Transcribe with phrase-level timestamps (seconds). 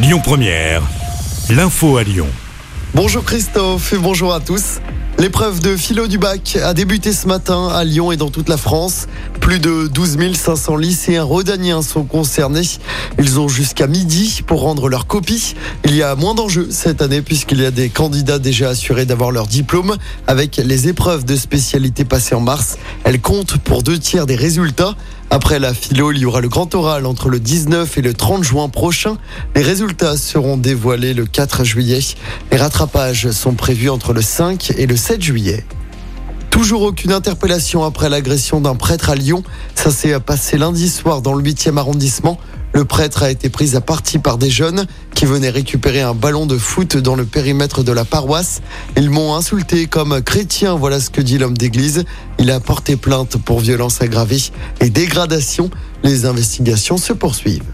[0.00, 0.80] Lyon Première,
[1.50, 2.28] l'info à Lyon.
[2.94, 4.78] Bonjour Christophe et bonjour à tous.
[5.18, 8.56] L'épreuve de philo du bac a débuté ce matin à Lyon et dans toute la
[8.56, 9.08] France.
[9.40, 12.62] Plus de 12 500 lycéens rodaniens sont concernés.
[13.18, 15.56] Ils ont jusqu'à midi pour rendre leur copie.
[15.84, 19.32] Il y a moins d'enjeux cette année puisqu'il y a des candidats déjà assurés d'avoir
[19.32, 19.96] leur diplôme.
[20.28, 24.94] Avec les épreuves de spécialité passées en mars, elles comptent pour deux tiers des résultats.
[25.30, 28.42] Après la philo, il y aura le grand oral entre le 19 et le 30
[28.42, 29.18] juin prochain.
[29.54, 32.00] Les résultats seront dévoilés le 4 juillet.
[32.50, 35.64] Les rattrapages sont prévus entre le 5 et le 7 juillet.
[36.48, 39.42] Toujours aucune interpellation après l'agression d'un prêtre à Lyon.
[39.74, 42.38] Ça s'est passé lundi soir dans le 8e arrondissement.
[42.78, 46.46] Le prêtre a été pris à partie par des jeunes qui venaient récupérer un ballon
[46.46, 48.62] de foot dans le périmètre de la paroisse.
[48.96, 52.04] Ils m'ont insulté comme chrétien, voilà ce que dit l'homme d'église.
[52.38, 55.70] Il a porté plainte pour violence aggravée et dégradation.
[56.04, 57.64] Les investigations se poursuivent.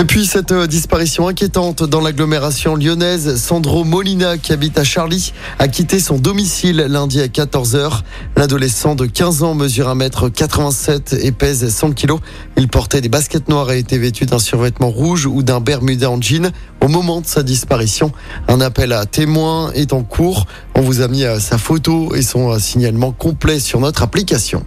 [0.00, 5.34] Et puis cette euh, disparition inquiétante dans l'agglomération lyonnaise, Sandro Molina, qui habite à Charlie,
[5.58, 8.00] a quitté son domicile lundi à 14h.
[8.34, 12.14] L'adolescent de 15 ans mesure 1m87 et pèse 100 kg.
[12.56, 16.18] Il portait des baskets noires et était vêtu d'un survêtement rouge ou d'un bermuda en
[16.18, 16.50] jean.
[16.80, 18.10] Au moment de sa disparition,
[18.48, 20.46] un appel à témoins est en cours.
[20.76, 24.64] On vous a mis euh, sa photo et son euh, signalement complet sur notre application.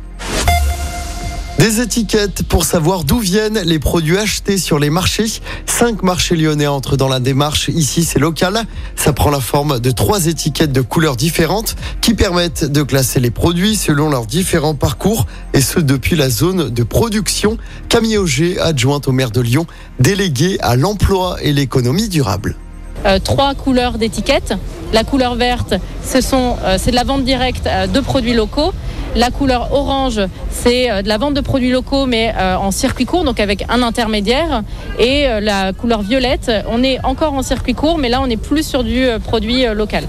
[1.63, 5.31] Des étiquettes pour savoir d'où viennent les produits achetés sur les marchés.
[5.65, 7.69] Cinq marchés lyonnais entrent dans la démarche.
[7.69, 8.65] Ici, c'est local.
[8.97, 13.31] Ça prend la forme de trois étiquettes de couleurs différentes qui permettent de classer les
[13.31, 17.57] produits selon leurs différents parcours et ce depuis la zone de production.
[17.87, 19.65] Camille Auger, adjointe au maire de Lyon,
[20.01, 22.57] déléguée à l'emploi et l'économie durable.
[23.05, 24.53] Euh, trois couleurs d'étiquettes.
[24.93, 25.73] La couleur verte,
[26.03, 28.71] ce euh, c'est de la vente directe euh, de produits locaux.
[29.15, 33.39] La couleur orange, c'est de la vente de produits locaux, mais en circuit court, donc
[33.39, 34.63] avec un intermédiaire.
[34.97, 38.65] Et la couleur violette, on est encore en circuit court, mais là, on est plus
[38.65, 40.05] sur du produit local.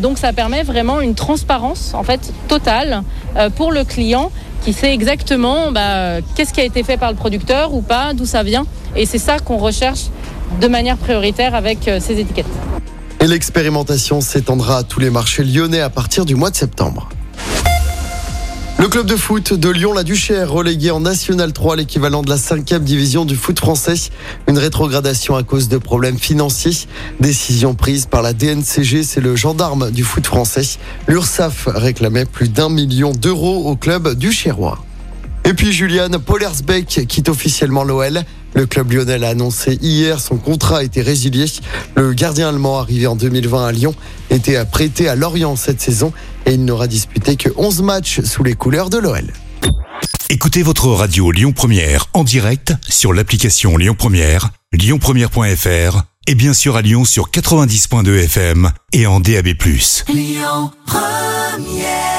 [0.00, 3.04] donc, ça permet vraiment une transparence, en fait, totale
[3.54, 4.32] pour le client
[4.64, 8.26] qui sait exactement bah, qu'est-ce qui a été fait par le producteur ou pas, d'où
[8.26, 8.66] ça vient.
[8.96, 10.06] Et c'est ça qu'on recherche
[10.60, 12.46] de manière prioritaire avec ces étiquettes.
[13.20, 17.08] Et l'expérimentation s'étendra à tous les marchés lyonnais à partir du mois de septembre.
[18.80, 22.84] Le club de foot de Lyon-La Duchère, relégué en National 3, l'équivalent de la cinquième
[22.84, 23.96] division du foot français.
[24.46, 26.86] Une rétrogradation à cause de problèmes financiers.
[27.18, 30.78] Décision prise par la DNCG, c'est le gendarme du foot français.
[31.08, 34.78] L'URSAF réclamait plus d'un million d'euros au club du Chérois.
[35.48, 38.20] Et puis Juliane Pollersbeck quitte officiellement l'OL.
[38.52, 41.46] Le club lyonnais a annoncé hier son contrat a été résilié.
[41.96, 43.94] Le gardien allemand arrivé en 2020 à Lyon
[44.28, 46.12] était prêté à Lorient cette saison
[46.44, 49.32] et il n'aura disputé que 11 matchs sous les couleurs de l'OL.
[50.28, 56.76] Écoutez votre radio Lyon Première en direct sur l'application Lyon Première, lyonpremière.fr et bien sûr
[56.76, 59.46] à Lyon sur 90.2 FM et en DAB+.
[60.12, 62.17] Lyon Première